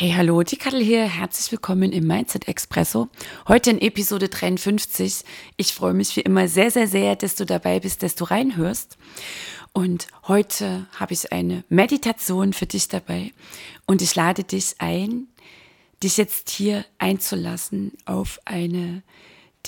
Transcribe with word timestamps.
Hey, 0.00 0.12
hallo, 0.16 0.44
die 0.44 0.56
Kattel 0.56 0.80
hier. 0.80 1.02
Herzlich 1.08 1.50
willkommen 1.50 1.90
im 1.90 2.06
Mindset 2.06 2.46
Expresso. 2.46 3.08
Heute 3.48 3.70
in 3.70 3.80
Episode 3.80 4.28
53. 4.28 5.24
Ich 5.56 5.74
freue 5.74 5.92
mich 5.92 6.14
wie 6.14 6.20
immer 6.20 6.46
sehr, 6.46 6.70
sehr, 6.70 6.86
sehr, 6.86 7.16
dass 7.16 7.34
du 7.34 7.44
dabei 7.44 7.80
bist, 7.80 8.04
dass 8.04 8.14
du 8.14 8.22
reinhörst. 8.22 8.96
Und 9.72 10.06
heute 10.28 10.86
habe 10.94 11.14
ich 11.14 11.32
eine 11.32 11.64
Meditation 11.68 12.52
für 12.52 12.66
dich 12.66 12.86
dabei. 12.86 13.32
Und 13.86 14.00
ich 14.00 14.14
lade 14.14 14.44
dich 14.44 14.76
ein, 14.78 15.26
dich 16.00 16.16
jetzt 16.16 16.48
hier 16.50 16.84
einzulassen 16.98 17.90
auf 18.04 18.38
eine 18.44 19.02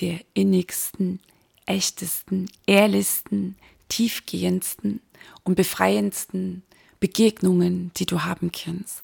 der 0.01 0.21
innigsten, 0.35 1.19
echtesten, 1.67 2.49
ehrlichsten, 2.69 3.57
tiefgehendsten 3.89 5.01
und 5.43 5.57
befreiendsten 5.57 6.63
Begegnungen, 7.01 7.91
die 7.97 8.07
du 8.07 8.23
haben 8.23 8.53
kannst 8.53 9.03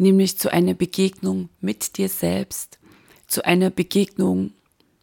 nämlich 0.00 0.38
zu 0.38 0.52
einer 0.52 0.74
Begegnung 0.74 1.50
mit 1.60 1.98
dir 1.98 2.08
selbst, 2.08 2.78
zu 3.26 3.44
einer 3.44 3.70
Begegnung 3.70 4.52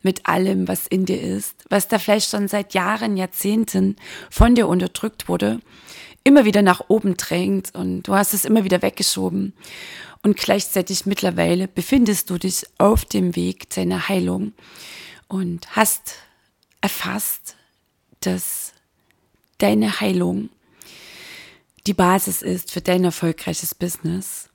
mit 0.01 0.25
allem, 0.25 0.67
was 0.67 0.87
in 0.87 1.05
dir 1.05 1.21
ist, 1.21 1.55
was 1.69 1.87
da 1.87 1.99
vielleicht 1.99 2.29
schon 2.29 2.47
seit 2.47 2.73
Jahren, 2.73 3.15
Jahrzehnten 3.15 3.95
von 4.29 4.55
dir 4.55 4.67
unterdrückt 4.67 5.29
wurde, 5.29 5.59
immer 6.23 6.45
wieder 6.45 6.61
nach 6.61 6.89
oben 6.89 7.15
drängt 7.15 7.73
und 7.75 8.03
du 8.03 8.15
hast 8.15 8.33
es 8.33 8.43
immer 8.43 8.63
wieder 8.63 8.81
weggeschoben. 8.81 9.53
Und 10.23 10.35
gleichzeitig 10.37 11.05
mittlerweile 11.05 11.67
befindest 11.67 12.29
du 12.29 12.37
dich 12.37 12.65
auf 12.79 13.05
dem 13.05 13.35
Weg 13.35 13.69
deiner 13.69 14.09
Heilung 14.09 14.53
und 15.27 15.75
hast 15.75 16.15
erfasst, 16.81 17.55
dass 18.21 18.73
deine 19.59 19.99
Heilung 19.99 20.49
die 21.85 21.93
Basis 21.93 22.41
ist 22.41 22.71
für 22.71 22.81
dein 22.81 23.03
erfolgreiches 23.03 23.75
Business 23.75 24.46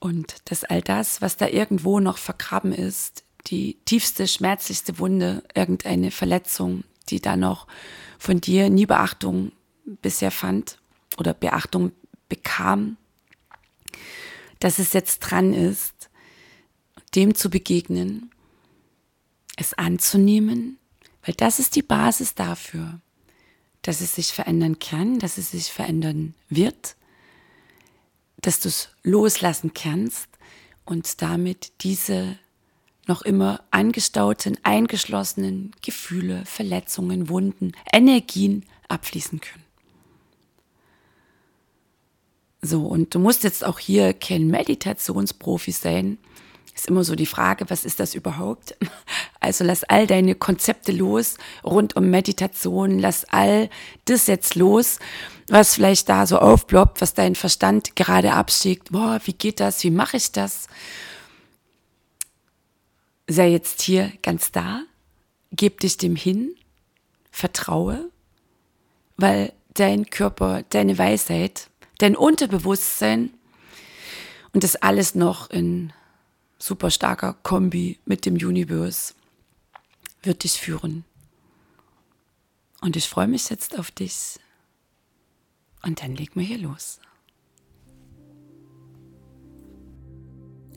und 0.00 0.36
dass 0.46 0.64
all 0.64 0.80
das, 0.80 1.22
was 1.22 1.36
da 1.36 1.46
irgendwo 1.46 2.00
noch 2.00 2.18
vergraben 2.18 2.72
ist, 2.72 3.22
die 3.46 3.78
tiefste, 3.84 4.26
schmerzlichste 4.26 4.98
Wunde, 4.98 5.44
irgendeine 5.54 6.10
Verletzung, 6.10 6.84
die 7.08 7.20
da 7.20 7.36
noch 7.36 7.66
von 8.18 8.40
dir 8.40 8.70
nie 8.70 8.86
Beachtung 8.86 9.52
bisher 9.84 10.30
fand 10.30 10.78
oder 11.18 11.34
Beachtung 11.34 11.92
bekam, 12.28 12.96
dass 14.58 14.78
es 14.78 14.92
jetzt 14.92 15.20
dran 15.20 15.52
ist, 15.52 16.10
dem 17.14 17.34
zu 17.34 17.50
begegnen, 17.50 18.30
es 19.56 19.74
anzunehmen, 19.74 20.78
weil 21.24 21.34
das 21.34 21.58
ist 21.58 21.76
die 21.76 21.82
Basis 21.82 22.34
dafür, 22.34 23.00
dass 23.82 24.00
es 24.00 24.14
sich 24.14 24.32
verändern 24.32 24.78
kann, 24.78 25.18
dass 25.18 25.38
es 25.38 25.50
sich 25.50 25.72
verändern 25.72 26.34
wird 26.48 26.96
dass 28.42 28.60
du 28.60 28.68
es 28.68 28.88
loslassen 29.02 29.72
kannst 29.74 30.28
und 30.84 31.22
damit 31.22 31.72
diese 31.82 32.38
noch 33.06 33.22
immer 33.22 33.62
angestauten, 33.70 34.58
eingeschlossenen 34.62 35.72
Gefühle, 35.82 36.44
Verletzungen, 36.46 37.28
Wunden, 37.28 37.72
Energien 37.92 38.64
abfließen 38.88 39.40
können. 39.40 39.64
So, 42.62 42.86
und 42.86 43.14
du 43.14 43.18
musst 43.18 43.42
jetzt 43.42 43.64
auch 43.64 43.78
hier 43.78 44.12
kein 44.12 44.48
Meditationsprofi 44.48 45.72
sein. 45.72 46.18
Ist 46.74 46.88
immer 46.88 47.04
so 47.04 47.14
die 47.14 47.26
Frage, 47.26 47.68
was 47.70 47.84
ist 47.84 48.00
das 48.00 48.14
überhaupt? 48.14 48.76
Also 49.40 49.64
lass 49.64 49.84
all 49.84 50.06
deine 50.06 50.34
Konzepte 50.34 50.92
los 50.92 51.38
rund 51.64 51.96
um 51.96 52.10
Meditation, 52.10 52.98
lass 52.98 53.24
all 53.30 53.70
das 54.04 54.26
jetzt 54.26 54.54
los 54.54 54.98
was 55.50 55.74
vielleicht 55.74 56.08
da 56.08 56.26
so 56.26 56.38
aufploppt, 56.38 57.00
was 57.00 57.14
dein 57.14 57.34
Verstand 57.34 57.96
gerade 57.96 58.32
abschickt. 58.32 58.92
Boah, 58.92 59.20
wie 59.24 59.32
geht 59.32 59.60
das? 59.60 59.82
Wie 59.82 59.90
mache 59.90 60.16
ich 60.16 60.30
das? 60.32 60.68
Sei 63.26 63.50
jetzt 63.50 63.82
hier 63.82 64.12
ganz 64.22 64.52
da, 64.52 64.82
gib 65.52 65.80
dich 65.80 65.96
dem 65.96 66.16
hin, 66.16 66.54
vertraue, 67.30 68.10
weil 69.16 69.52
dein 69.74 70.08
Körper, 70.08 70.62
deine 70.70 70.98
Weisheit, 70.98 71.68
dein 71.98 72.16
Unterbewusstsein 72.16 73.30
und 74.52 74.64
das 74.64 74.76
alles 74.76 75.14
noch 75.14 75.50
in 75.50 75.92
super 76.58 76.90
starker 76.90 77.36
Kombi 77.42 77.98
mit 78.04 78.26
dem 78.26 78.34
Universe 78.34 79.14
wird 80.22 80.44
dich 80.44 80.52
führen. 80.52 81.04
Und 82.80 82.96
ich 82.96 83.08
freue 83.08 83.28
mich 83.28 83.48
jetzt 83.50 83.78
auf 83.78 83.90
dich. 83.90 84.38
Und 85.82 86.02
dann 86.02 86.14
legen 86.14 86.32
wir 86.34 86.46
hier 86.46 86.58
los. 86.58 87.00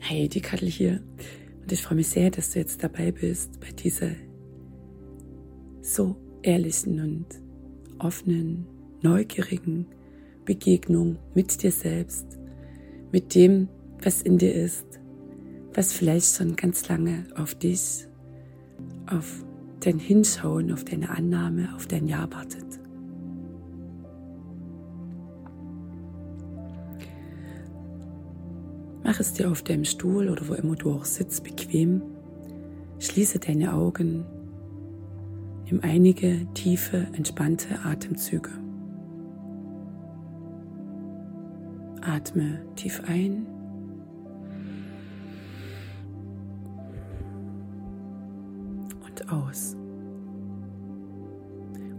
Hey, 0.00 0.28
die 0.28 0.40
Kattel 0.40 0.68
hier. 0.68 1.02
Und 1.62 1.72
ich 1.72 1.82
freue 1.82 1.96
mich 1.96 2.08
sehr, 2.08 2.30
dass 2.30 2.52
du 2.52 2.58
jetzt 2.58 2.82
dabei 2.82 3.10
bist 3.10 3.58
bei 3.60 3.70
dieser 3.70 4.10
so 5.80 6.16
ehrlichen 6.42 7.00
und 7.00 7.26
offenen, 7.98 8.66
neugierigen 9.00 9.86
Begegnung 10.44 11.18
mit 11.34 11.62
dir 11.62 11.72
selbst, 11.72 12.26
mit 13.12 13.34
dem, 13.34 13.68
was 14.02 14.22
in 14.22 14.38
dir 14.38 14.54
ist, 14.54 14.86
was 15.72 15.92
vielleicht 15.92 16.36
schon 16.36 16.56
ganz 16.56 16.88
lange 16.88 17.26
auf 17.34 17.54
dich, 17.54 18.06
auf 19.06 19.44
dein 19.80 19.98
Hinschauen, 19.98 20.72
auf 20.72 20.84
deine 20.84 21.10
Annahme, 21.10 21.68
auf 21.74 21.86
dein 21.86 22.06
Ja 22.06 22.28
wartet. 22.32 22.64
Mach 29.02 29.20
es 29.20 29.34
dir 29.34 29.50
auf 29.50 29.62
deinem 29.62 29.84
Stuhl 29.84 30.30
oder 30.30 30.48
wo 30.48 30.54
immer 30.54 30.76
du 30.76 30.92
auch 30.92 31.04
sitzt 31.04 31.44
bequem. 31.44 32.02
Schließe 32.98 33.38
deine 33.38 33.74
Augen. 33.74 34.24
Nimm 35.66 35.80
einige 35.82 36.46
tiefe, 36.54 37.06
entspannte 37.12 37.84
Atemzüge. 37.84 38.50
Atme 42.00 42.62
tief 42.76 43.02
ein. 43.06 43.46
Und 49.24 49.32
aus. 49.32 49.76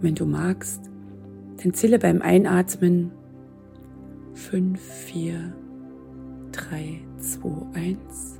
Wenn 0.01 0.15
du 0.15 0.25
magst, 0.25 0.89
dann 1.61 1.73
zähle 1.73 1.99
beim 1.99 2.21
Einatmen 2.21 3.11
5, 4.33 4.79
4, 4.79 5.53
3, 6.51 7.01
2, 7.17 7.49
1 7.73 8.39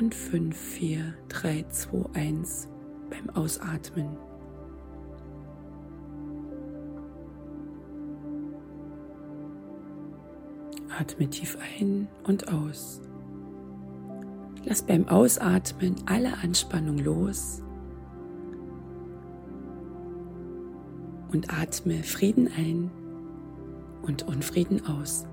und 0.00 0.14
5, 0.14 0.56
4, 0.56 1.14
3, 1.28 1.64
2, 1.68 1.98
1 2.14 2.68
beim 3.10 3.30
Ausatmen. 3.34 4.16
Atme 10.96 11.28
tief 11.28 11.58
ein 11.80 12.06
und 12.24 12.48
aus. 12.52 13.02
Lass 14.66 14.82
beim 14.82 15.08
Ausatmen 15.08 15.96
alle 16.06 16.38
Anspannung 16.42 16.98
los 16.98 17.62
und 21.32 21.52
atme 21.52 22.02
Frieden 22.02 22.48
ein 22.56 22.90
und 24.02 24.26
Unfrieden 24.26 24.86
aus. 24.86 25.26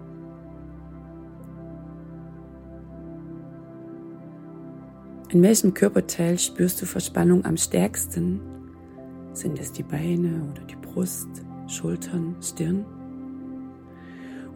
In 5.29 5.41
welchem 5.41 5.73
Körperteil 5.73 6.37
spürst 6.37 6.81
du 6.81 6.85
Verspannung 6.85 7.45
am 7.45 7.55
stärksten? 7.55 8.41
Sind 9.31 9.59
es 9.59 9.71
die 9.71 9.83
Beine 9.83 10.43
oder 10.51 10.63
die 10.63 10.75
Brust, 10.75 11.29
Schultern, 11.67 12.35
Stirn? 12.41 12.85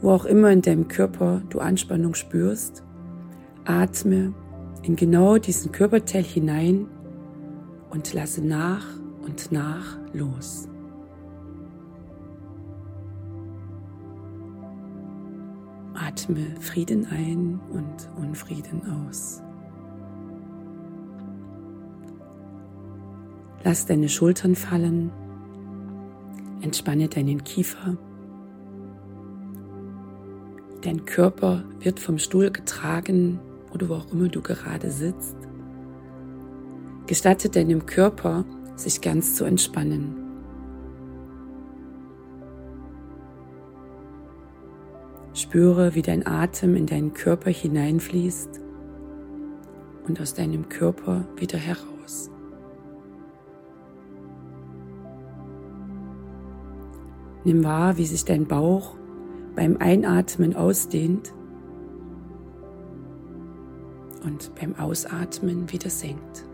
Wo 0.01 0.11
auch 0.11 0.25
immer 0.25 0.51
in 0.51 0.61
deinem 0.61 0.89
Körper 0.89 1.41
du 1.49 1.59
Anspannung 1.59 2.13
spürst, 2.13 2.83
atme 3.63 4.33
in 4.85 4.95
genau 4.95 5.37
diesen 5.37 5.71
Körperteil 5.71 6.23
hinein 6.23 6.87
und 7.89 8.13
lasse 8.13 8.45
nach, 8.45 8.85
und 9.23 9.51
nach 9.51 9.97
los. 10.13 10.69
Atme 15.95 16.45
Frieden 16.59 17.07
ein 17.07 17.59
und 17.71 18.09
Unfrieden 18.17 18.83
aus. 19.07 19.41
Lass 23.63 23.87
deine 23.87 24.09
Schultern 24.09 24.53
fallen, 24.53 25.11
entspanne 26.61 27.07
deinen 27.07 27.43
Kiefer. 27.43 27.97
Dein 30.81 31.05
Körper 31.05 31.63
wird 31.79 31.99
vom 31.99 32.19
Stuhl 32.19 32.51
getragen 32.51 33.39
oder 33.75 33.89
wo 33.89 33.95
auch 33.95 34.11
immer 34.11 34.29
du 34.29 34.41
gerade 34.41 34.89
sitzt. 34.89 35.35
Gestatte 37.05 37.49
deinem 37.49 37.85
Körper, 37.85 38.45
sich 38.75 39.01
ganz 39.01 39.35
zu 39.35 39.43
entspannen. 39.45 40.15
Spüre, 45.33 45.93
wie 45.93 46.01
dein 46.01 46.25
Atem 46.25 46.75
in 46.75 46.85
deinen 46.85 47.13
Körper 47.13 47.51
hineinfließt 47.51 48.61
und 50.07 50.21
aus 50.21 50.33
deinem 50.33 50.69
Körper 50.69 51.25
wieder 51.35 51.57
heraus. 51.57 52.31
Nimm 57.43 57.63
wahr, 57.63 57.97
wie 57.97 58.05
sich 58.05 58.25
dein 58.25 58.47
Bauch 58.47 58.95
beim 59.55 59.77
Einatmen 59.77 60.55
ausdehnt 60.55 61.34
und 64.25 64.53
beim 64.55 64.75
Ausatmen 64.75 65.71
wieder 65.71 65.89
senkt. 65.89 66.45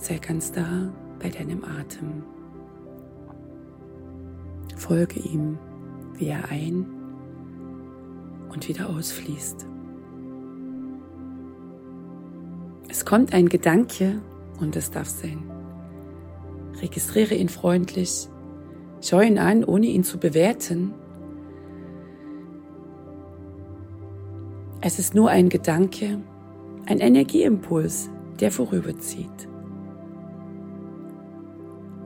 Sei 0.00 0.18
ganz 0.18 0.52
da 0.52 0.92
bei 1.18 1.28
deinem 1.28 1.64
Atem. 1.64 2.22
Folge 4.76 5.20
ihm, 5.20 5.58
wie 6.14 6.28
er 6.28 6.48
ein 6.50 6.86
und 8.50 8.68
wieder 8.68 8.88
ausfließt. 8.88 9.66
Es 12.88 13.04
kommt 13.04 13.34
ein 13.34 13.48
Gedanke 13.48 14.20
und 14.60 14.76
es 14.76 14.90
darf 14.90 15.08
sein. 15.08 15.42
Registriere 16.80 17.34
ihn 17.34 17.48
freundlich, 17.48 18.28
schau 19.02 19.20
ihn 19.20 19.38
an, 19.38 19.64
ohne 19.64 19.86
ihn 19.86 20.04
zu 20.04 20.18
bewerten. 20.18 20.94
Es 24.88 24.98
ist 24.98 25.14
nur 25.14 25.28
ein 25.28 25.50
Gedanke, 25.50 26.18
ein 26.86 27.00
Energieimpuls, 27.00 28.08
der 28.40 28.50
vorüberzieht. 28.50 29.46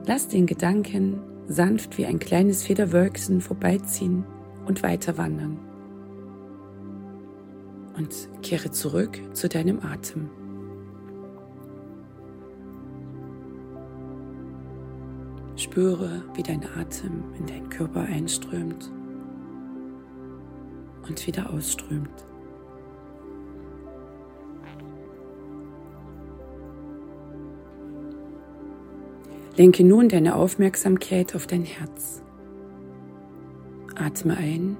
Lass 0.05 0.27
den 0.27 0.47
Gedanken 0.47 1.21
sanft 1.47 1.97
wie 1.97 2.05
ein 2.05 2.19
kleines 2.19 2.63
Federwölkchen 2.63 3.39
vorbeiziehen 3.39 4.25
und 4.65 4.83
weiter 4.83 5.17
wandern. 5.17 5.59
Und 7.95 8.27
kehre 8.41 8.69
zurück 8.69 9.17
zu 9.31 9.47
deinem 9.47 9.79
Atem. 9.79 10.29
Spüre, 15.55 16.21
wie 16.33 16.43
dein 16.43 16.65
Atem 16.77 17.23
in 17.39 17.45
deinen 17.45 17.69
Körper 17.69 18.01
einströmt 18.01 18.91
und 21.07 21.25
wieder 21.25 21.49
ausströmt. 21.49 22.25
Lenke 29.55 29.83
nun 29.83 30.09
deine 30.09 30.35
Aufmerksamkeit 30.35 31.35
auf 31.35 31.45
dein 31.45 31.63
Herz. 31.63 32.23
Atme 33.95 34.35
ein 34.35 34.77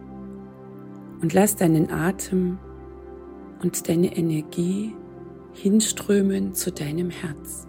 und 1.22 1.32
lass 1.34 1.56
deinen 1.56 1.92
Atem 1.92 2.58
und 3.62 3.88
deine 3.88 4.18
Energie 4.18 4.96
hinströmen 5.54 6.56
zu 6.56 6.72
deinem 6.72 7.12
Herz. 7.12 7.68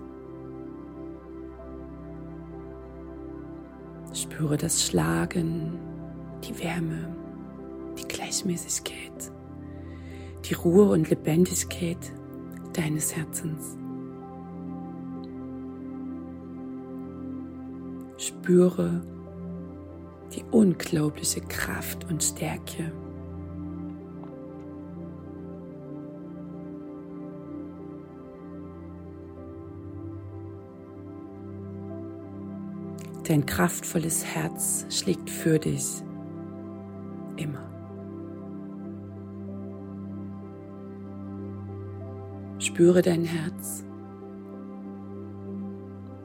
Spüre 4.15 4.56
das 4.56 4.87
Schlagen, 4.87 5.79
die 6.43 6.59
Wärme, 6.59 7.15
die 7.99 8.09
Gleichmäßigkeit, 8.09 9.31
die 10.47 10.55
Ruhe 10.55 10.89
und 10.89 11.11
Lebendigkeit 11.11 11.99
deines 12.73 13.15
Herzens. 13.15 13.77
Spüre 18.26 19.03
die 20.35 20.43
unglaubliche 20.50 21.43
Kraft 21.43 22.11
und 22.11 22.23
Stärke. 22.23 22.91
Dein 33.29 33.44
kraftvolles 33.44 34.25
Herz 34.25 34.87
schlägt 34.88 35.29
für 35.29 35.59
dich 35.59 36.03
immer. 37.37 37.70
Spüre 42.59 43.03
dein 43.03 43.25
Herz 43.25 43.85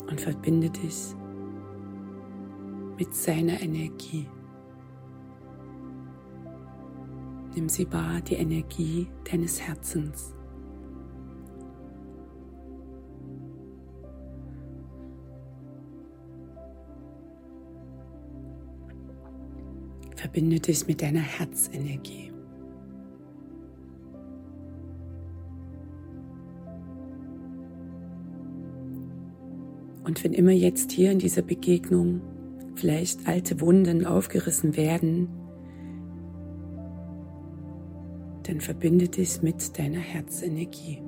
und 0.09 0.21
verbinde 0.21 0.69
dich 0.69 1.13
mit 2.99 3.15
seiner 3.15 3.61
Energie. 3.61 4.27
Nimm 7.55 7.69
sie 7.69 7.91
wahr, 7.91 8.19
die 8.21 8.35
Energie 8.35 9.07
deines 9.29 9.61
Herzens. 9.61 10.35
Verbinde 20.15 20.59
dich 20.59 20.85
mit 20.85 21.01
deiner 21.01 21.21
Herzenergie. 21.21 22.31
Und 30.03 30.23
wenn 30.23 30.33
immer 30.33 30.51
jetzt 30.51 30.91
hier 30.91 31.11
in 31.11 31.19
dieser 31.19 31.41
Begegnung 31.41 32.21
vielleicht 32.79 33.27
alte 33.27 33.59
Wunden 33.59 34.05
aufgerissen 34.05 34.77
werden, 34.77 35.27
dann 38.43 38.61
verbinde 38.61 39.09
dich 39.09 39.41
mit 39.41 39.77
deiner 39.77 39.99
Herzenergie. 39.99 41.03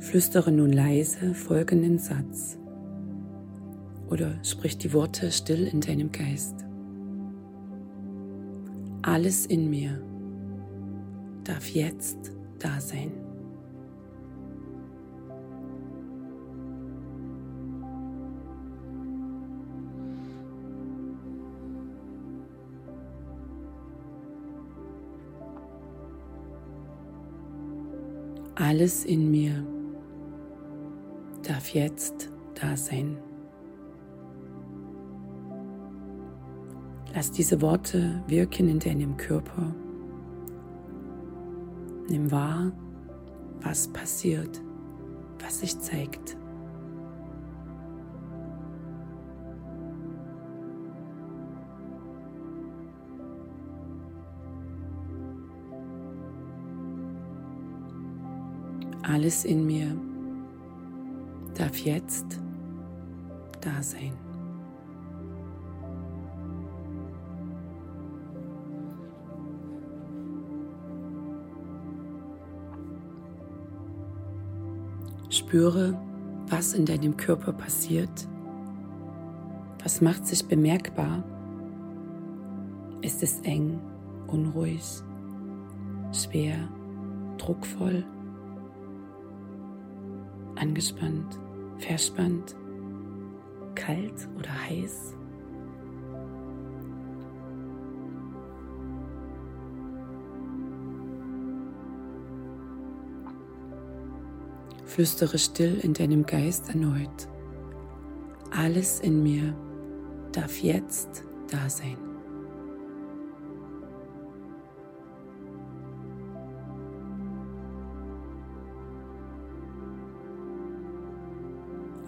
Flüstere 0.00 0.52
nun 0.52 0.72
leise 0.72 1.34
folgenden 1.34 1.98
Satz 1.98 2.58
oder 4.10 4.32
sprich 4.42 4.76
die 4.76 4.92
Worte 4.92 5.30
still 5.30 5.66
in 5.66 5.80
deinem 5.80 6.10
Geist. 6.12 6.56
Alles 9.02 9.46
in 9.46 9.70
mir 9.70 10.09
darf 11.50 11.68
jetzt 11.70 12.32
da 12.60 12.80
sein. 12.80 13.10
Alles 28.54 29.04
in 29.04 29.30
mir 29.30 29.66
darf 31.42 31.74
jetzt 31.74 32.30
da 32.54 32.76
sein. 32.76 33.18
Lass 37.12 37.32
diese 37.32 37.60
Worte 37.60 38.22
wirken 38.28 38.68
in 38.68 38.78
deinem 38.78 39.16
Körper 39.16 39.74
Nimm 42.10 42.28
wahr, 42.32 42.72
was 43.60 43.86
passiert, 43.86 44.60
was 45.38 45.60
sich 45.60 45.78
zeigt. 45.78 46.36
Alles 59.02 59.44
in 59.44 59.64
mir 59.64 59.96
darf 61.54 61.76
jetzt 61.78 62.40
da 63.60 63.80
sein. 63.84 64.29
Spüre, 75.30 75.96
was 76.48 76.74
in 76.74 76.84
deinem 76.84 77.16
Körper 77.16 77.52
passiert. 77.52 78.28
Was 79.84 80.00
macht 80.00 80.26
sich 80.26 80.44
bemerkbar? 80.44 81.22
Ist 83.00 83.22
es 83.22 83.40
eng, 83.42 83.78
unruhig, 84.26 84.82
schwer, 86.12 86.56
druckvoll, 87.38 88.04
angespannt, 90.56 91.38
verspannt, 91.78 92.56
kalt 93.76 94.28
oder 94.36 94.50
heiß? 94.68 95.14
Flüstere 104.90 105.38
still 105.38 105.78
in 105.84 105.94
deinem 105.94 106.26
Geist 106.26 106.68
erneut. 106.68 107.28
Alles 108.50 108.98
in 108.98 109.22
mir 109.22 109.54
darf 110.32 110.58
jetzt 110.58 111.22
da 111.48 111.70
sein. 111.70 111.96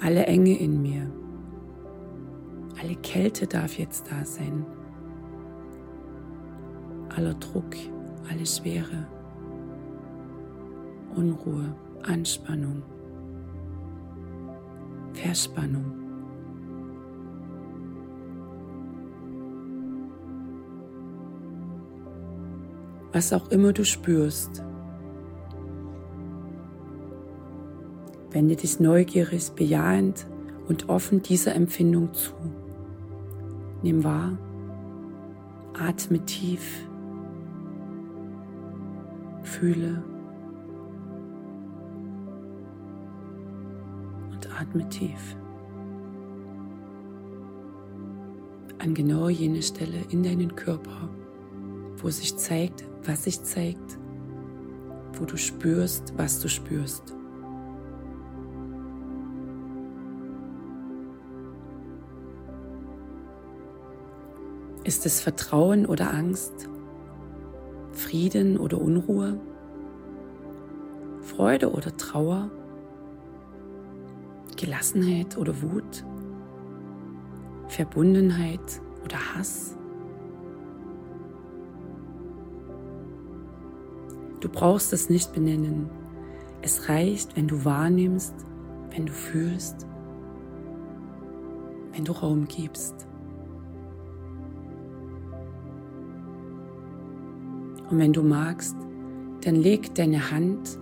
Alle 0.00 0.26
Enge 0.26 0.58
in 0.58 0.82
mir, 0.82 1.08
alle 2.80 2.96
Kälte 2.96 3.46
darf 3.46 3.78
jetzt 3.78 4.10
da 4.10 4.24
sein. 4.24 4.66
Aller 7.14 7.34
Druck, 7.34 7.76
alle 8.28 8.44
Schwere, 8.44 9.06
Unruhe. 11.14 11.76
Anspannung, 12.04 12.82
Verspannung. 15.12 15.85
Was 23.12 23.32
auch 23.32 23.50
immer 23.50 23.73
du 23.73 23.85
spürst, 23.85 24.64
wende 28.30 28.56
dich 28.56 28.80
neugierig, 28.80 29.52
bejahend 29.52 30.26
und 30.66 30.88
offen 30.88 31.23
dieser 31.23 31.54
Empfindung 31.54 32.12
zu. 32.14 32.32
Nimm 33.82 34.02
wahr, 34.02 34.38
atme 35.75 36.25
tief, 36.25 36.88
fühle 39.42 40.02
atme 44.62 44.88
tief. 44.88 45.37
An 48.78 48.95
genau 48.95 49.28
jene 49.28 49.62
Stelle 49.62 49.99
in 50.11 50.23
deinen 50.23 50.54
Körper, 50.54 51.09
wo 51.97 52.11
sich 52.11 52.37
zeigt, 52.37 52.85
was 53.04 53.25
sich 53.25 53.42
zeigt, 53.42 53.99
wo 55.14 55.25
du 55.25 55.37
spürst, 55.37 56.14
was 56.16 56.40
du 56.40 56.49
spürst. 56.49 57.14
Ist 64.85 65.07
es 65.07 65.21
Vertrauen 65.21 65.87
oder 65.87 66.12
Angst? 66.12 66.69
Frieden 67.92 68.59
oder 68.59 68.81
Unruhe? 68.81 69.38
Freude 71.21 71.71
oder 71.71 71.97
Trauer? 71.97 72.50
Gelassenheit 74.62 75.37
oder 75.37 75.61
Wut, 75.61 76.04
Verbundenheit 77.66 78.81
oder 79.04 79.16
Hass. 79.35 79.76
Du 84.38 84.49
brauchst 84.49 84.92
es 84.92 85.11
nicht 85.11 85.33
benennen. 85.33 85.90
Es 86.62 86.88
reicht, 86.88 87.37
wenn 87.37 87.49
du 87.49 87.64
wahrnimmst, 87.64 88.35
wenn 88.90 89.07
du 89.07 89.12
fühlst, 89.12 89.85
wenn 91.92 92.04
du 92.04 92.12
Raum 92.12 92.47
gibst. 92.47 93.09
Und 97.90 97.99
wenn 97.99 98.12
du 98.12 98.23
magst, 98.23 98.76
dann 99.40 99.57
leg 99.57 99.92
deine 99.97 100.31
Hand 100.31 100.78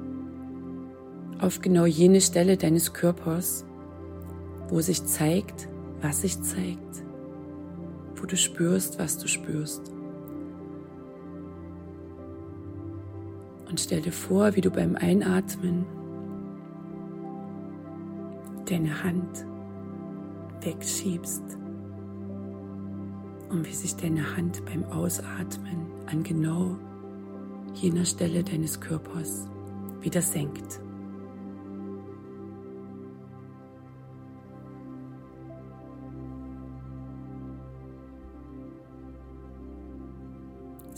auf 1.39 1.63
genau 1.63 1.87
jene 1.87 2.21
Stelle 2.21 2.59
deines 2.59 2.93
Körpers, 2.93 3.65
wo 4.71 4.81
sich 4.81 5.05
zeigt, 5.05 5.69
was 6.01 6.23
sich 6.23 6.41
zeigt, 6.41 7.05
wo 8.17 8.25
du 8.25 8.37
spürst, 8.37 8.99
was 8.99 9.19
du 9.19 9.27
spürst. 9.27 9.93
Und 13.69 13.79
stell 13.79 14.01
dir 14.01 14.13
vor, 14.13 14.57
wie 14.57 14.61
du 14.61 14.71
beim 14.71 14.97
Einatmen 14.97 15.85
deine 18.69 19.03
Hand 19.03 19.45
wegschiebst 20.61 21.43
und 23.49 23.67
wie 23.67 23.75
sich 23.75 23.97
deine 23.97 24.37
Hand 24.37 24.65
beim 24.65 24.85
Ausatmen 24.85 25.87
an 26.07 26.23
genau 26.23 26.77
jener 27.75 28.05
Stelle 28.05 28.45
deines 28.45 28.81
Körpers 28.81 29.49
wieder 30.01 30.23
senkt. 30.23 30.81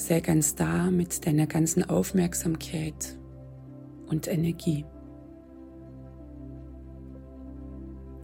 Sei 0.02 0.18
ganz 0.18 0.56
da 0.56 0.90
mit 0.90 1.24
deiner 1.28 1.46
ganzen 1.46 1.88
Aufmerksamkeit 1.88 3.16
und 4.08 4.26
Energie. 4.26 4.84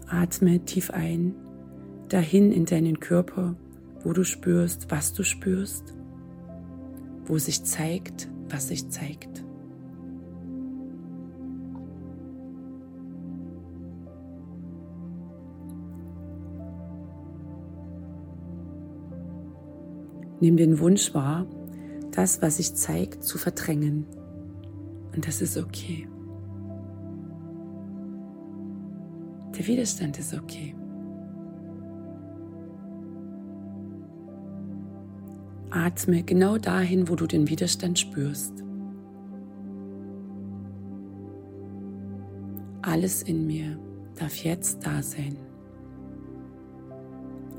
Atme 0.08 0.58
tief 0.64 0.90
ein, 0.90 1.36
dahin 2.08 2.50
in 2.50 2.64
deinen 2.64 2.98
Körper, 2.98 3.54
wo 4.02 4.12
du 4.12 4.24
spürst, 4.24 4.90
was 4.90 5.12
du 5.12 5.22
spürst, 5.22 5.94
wo 7.26 7.38
sich 7.38 7.62
zeigt, 7.62 8.28
was 8.48 8.66
sich 8.66 8.90
zeigt. 8.90 9.44
Nimm 20.40 20.56
den 20.56 20.80
Wunsch 20.80 21.14
wahr, 21.14 21.46
das, 22.18 22.42
was 22.42 22.56
sich 22.56 22.74
zeigt, 22.74 23.22
zu 23.22 23.38
verdrängen. 23.38 24.04
Und 25.14 25.28
das 25.28 25.40
ist 25.40 25.56
okay. 25.56 26.08
Der 29.56 29.64
Widerstand 29.64 30.18
ist 30.18 30.34
okay. 30.34 30.74
Atme 35.70 36.24
genau 36.24 36.58
dahin, 36.58 37.08
wo 37.08 37.14
du 37.14 37.28
den 37.28 37.48
Widerstand 37.48 38.00
spürst. 38.00 38.64
Alles 42.82 43.22
in 43.22 43.46
mir 43.46 43.78
darf 44.16 44.34
jetzt 44.42 44.84
da 44.84 45.04
sein. 45.04 45.36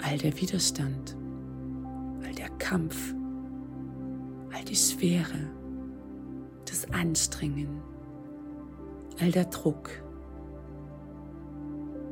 All 0.01 0.17
der 0.17 0.35
Widerstand, 0.37 1.15
all 2.25 2.33
der 2.33 2.49
Kampf, 2.57 3.15
all 4.59 4.65
die 4.65 4.75
Schwere, 4.75 5.49
das 6.65 6.89
Anstrengen, 6.91 7.81
all 9.21 9.31
der 9.31 9.45
Druck 9.45 9.89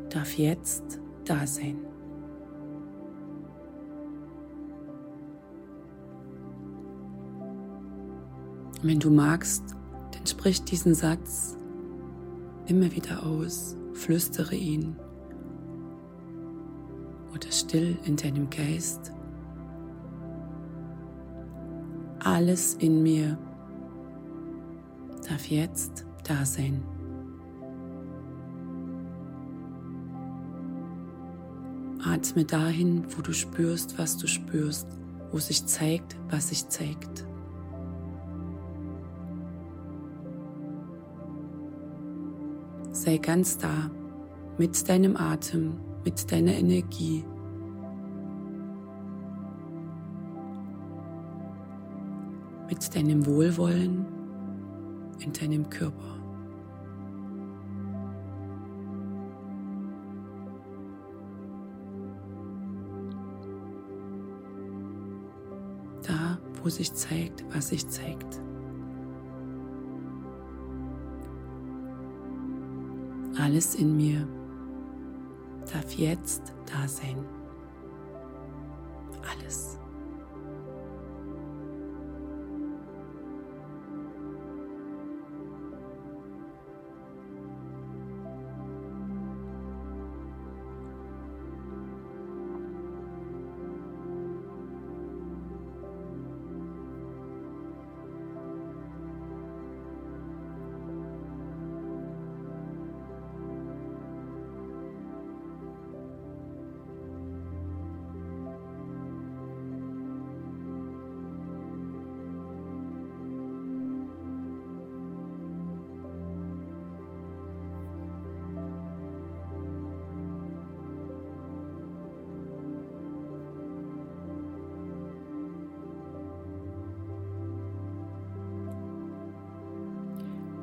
darf 0.10 0.38
jetzt 0.38 1.02
da 1.26 1.46
sein. 1.46 1.78
Wenn 8.82 9.00
du 9.00 9.10
magst, 9.10 9.76
dann 10.12 10.26
sprich 10.26 10.64
diesen 10.64 10.94
Satz 10.94 11.58
immer 12.68 12.92
wieder 12.96 13.26
aus, 13.26 13.76
flüstere 13.92 14.56
ihn 14.56 14.96
oder 17.34 17.52
still 17.52 17.98
in 18.06 18.16
deinem 18.16 18.50
Geist 18.50 19.12
alles 22.28 22.74
in 22.76 23.02
mir 23.02 23.38
darf 25.28 25.46
jetzt 25.48 26.06
da 26.24 26.46
sein. 26.46 26.84
Atme 32.04 32.46
dahin, 32.46 33.06
wo 33.16 33.22
du 33.22 33.34
spürst, 33.34 33.98
was 33.98 34.18
du 34.18 34.28
spürst, 34.28 34.88
wo 35.32 35.40
sich 35.40 35.66
zeigt, 35.66 36.16
was 36.30 36.50
sich 36.50 36.68
zeigt. 36.70 37.26
sei 42.92 43.18
ganz 43.18 43.58
da 43.58 43.92
mit 44.58 44.90
deinem 44.90 45.16
Atem, 45.16 45.78
mit 46.04 46.32
deiner 46.32 46.54
Energie. 46.54 47.24
Mit 52.68 52.96
deinem 52.96 53.26
Wohlwollen 53.26 54.06
in 55.20 55.34
deinem 55.34 55.70
Körper. 55.70 56.20
Da, 66.04 66.38
wo 66.62 66.70
sich 66.70 66.94
zeigt, 66.94 67.44
was 67.54 67.70
sich 67.70 67.88
zeigt. 67.88 68.42
Alles 73.40 73.76
in 73.76 73.96
mir 73.96 74.28
darf 75.72 75.92
jetzt 75.94 76.54
da 76.66 76.88
sein. 76.88 77.18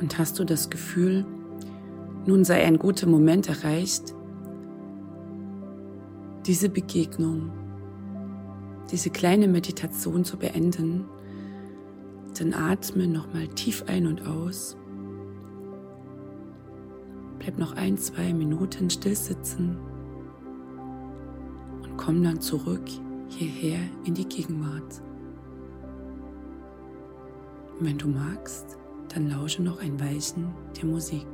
Und 0.00 0.18
hast 0.18 0.38
du 0.38 0.44
das 0.44 0.70
Gefühl, 0.70 1.24
nun 2.26 2.44
sei 2.44 2.64
ein 2.64 2.78
guter 2.78 3.06
Moment 3.06 3.48
erreicht, 3.48 4.14
diese 6.46 6.68
Begegnung, 6.68 7.50
diese 8.90 9.10
kleine 9.10 9.48
Meditation 9.48 10.24
zu 10.24 10.36
beenden, 10.36 11.04
dann 12.38 12.52
atme 12.52 13.06
nochmal 13.06 13.48
tief 13.48 13.84
ein 13.86 14.06
und 14.06 14.26
aus. 14.26 14.76
Bleib 17.38 17.58
noch 17.58 17.76
ein, 17.76 17.96
zwei 17.98 18.32
Minuten 18.32 18.90
still 18.90 19.14
sitzen 19.14 19.76
und 21.82 21.97
komm 21.97 22.23
dann 22.23 22.40
zurück 22.40 22.84
hierher 23.28 23.80
in 24.04 24.14
die 24.14 24.26
Gegenwart. 24.26 25.02
Und 27.78 27.86
wenn 27.86 27.99
du 27.99 28.08
magst, 28.08 28.78
dann 29.14 29.30
lausche 29.30 29.62
noch 29.62 29.80
ein 29.80 29.98
Weilchen 30.00 30.52
der 30.76 30.86
Musik. 30.86 31.26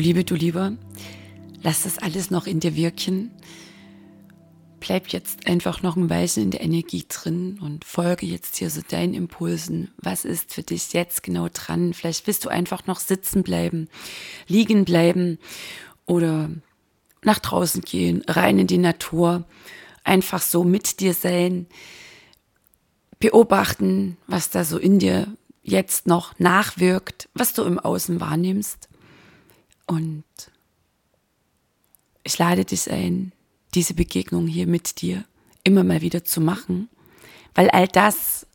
Du 0.00 0.04
Liebe, 0.04 0.24
du 0.24 0.34
Lieber, 0.34 0.72
lass 1.62 1.82
das 1.82 1.98
alles 1.98 2.30
noch 2.30 2.46
in 2.46 2.58
dir 2.58 2.74
wirken. 2.74 3.30
Bleib 4.80 5.08
jetzt 5.08 5.46
einfach 5.46 5.82
noch 5.82 5.94
ein 5.94 6.08
Weilchen 6.08 6.44
in 6.44 6.50
der 6.50 6.62
Energie 6.62 7.04
drin 7.06 7.58
und 7.60 7.84
folge 7.84 8.24
jetzt 8.24 8.56
hier 8.56 8.70
so 8.70 8.80
deinen 8.80 9.12
Impulsen. 9.12 9.90
Was 9.98 10.24
ist 10.24 10.54
für 10.54 10.62
dich 10.62 10.94
jetzt 10.94 11.22
genau 11.22 11.50
dran? 11.52 11.92
Vielleicht 11.92 12.26
willst 12.26 12.46
du 12.46 12.48
einfach 12.48 12.86
noch 12.86 12.98
sitzen 12.98 13.42
bleiben, 13.42 13.90
liegen 14.46 14.86
bleiben 14.86 15.38
oder 16.06 16.48
nach 17.22 17.38
draußen 17.38 17.82
gehen, 17.82 18.24
rein 18.26 18.58
in 18.58 18.68
die 18.68 18.78
Natur, 18.78 19.44
einfach 20.02 20.40
so 20.40 20.64
mit 20.64 21.00
dir 21.00 21.12
sein, 21.12 21.66
beobachten, 23.18 24.16
was 24.26 24.48
da 24.48 24.64
so 24.64 24.78
in 24.78 24.98
dir 24.98 25.26
jetzt 25.62 26.06
noch 26.06 26.38
nachwirkt, 26.38 27.28
was 27.34 27.52
du 27.52 27.64
im 27.64 27.78
Außen 27.78 28.18
wahrnimmst. 28.18 28.89
Und 29.90 30.22
ich 32.22 32.38
lade 32.38 32.64
dich 32.64 32.88
ein, 32.92 33.32
diese 33.74 33.94
Begegnung 33.94 34.46
hier 34.46 34.68
mit 34.68 35.00
dir 35.00 35.24
immer 35.64 35.82
mal 35.82 36.00
wieder 36.00 36.22
zu 36.22 36.40
machen, 36.40 36.88
weil 37.56 37.70
all 37.70 37.88
das, 37.88 38.46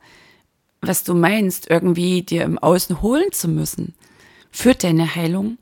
was 0.80 1.04
du 1.04 1.14
meinst, 1.14 1.70
irgendwie 1.70 2.22
dir 2.22 2.44
im 2.44 2.58
Außen 2.58 3.02
holen 3.02 3.34
zu 3.34 3.50
müssen, 3.50 3.96
für 4.50 4.76
deine 4.76 5.14
Heilung, 5.14 5.58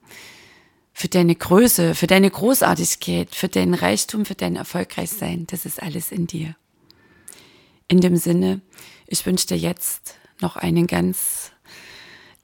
für 0.94 1.08
deine 1.08 1.34
Größe, 1.34 1.96
für 1.96 2.06
deine 2.06 2.30
Großartigkeit, 2.30 3.34
für 3.34 3.48
deinen 3.48 3.74
Reichtum, 3.74 4.26
für 4.26 4.36
dein 4.36 4.56
Erfolgreichsein, 4.56 5.48
das 5.48 5.66
ist 5.66 5.82
alles 5.82 6.12
in 6.12 6.28
dir. 6.28 6.56
In 7.88 8.00
dem 8.00 8.18
Sinne, 8.18 8.62
ich 9.08 9.26
wünsche 9.26 9.48
dir 9.48 9.58
jetzt 9.58 10.18
noch 10.40 10.56
einen 10.56 10.86
ganz 10.86 11.53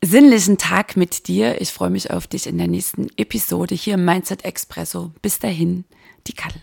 sinnlichen 0.03 0.57
Tag 0.57 0.97
mit 0.97 1.27
dir. 1.27 1.61
Ich 1.61 1.71
freue 1.71 1.89
mich 1.89 2.11
auf 2.11 2.27
dich 2.27 2.47
in 2.47 2.57
der 2.57 2.67
nächsten 2.67 3.07
Episode 3.17 3.75
hier 3.75 3.95
im 3.95 4.05
Mindset 4.05 4.45
Expresso. 4.45 5.11
Bis 5.21 5.39
dahin, 5.39 5.85
die 6.27 6.33
Kattel. 6.33 6.61